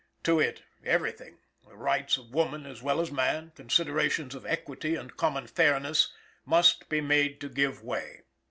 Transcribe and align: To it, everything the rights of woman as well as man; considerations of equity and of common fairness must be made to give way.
To 0.23 0.39
it, 0.39 0.63
everything 0.83 1.37
the 1.67 1.75
rights 1.77 2.17
of 2.17 2.33
woman 2.33 2.65
as 2.65 2.81
well 2.81 2.99
as 3.01 3.11
man; 3.11 3.51
considerations 3.53 4.33
of 4.33 4.47
equity 4.47 4.95
and 4.95 5.11
of 5.11 5.17
common 5.17 5.45
fairness 5.45 6.11
must 6.43 6.89
be 6.89 7.01
made 7.01 7.39
to 7.41 7.49
give 7.49 7.83
way. 7.83 8.21